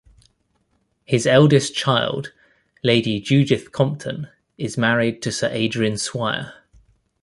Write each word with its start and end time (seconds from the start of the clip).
His 1.05 1.27
eldest 1.27 1.75
child, 1.75 2.33
Lady 2.83 3.19
Judith 3.19 3.71
Compton, 3.71 4.29
is 4.57 4.75
married 4.75 5.21
to 5.21 5.31
Sir 5.31 5.49
Adrian 5.51 5.99
Swire. 5.99 6.55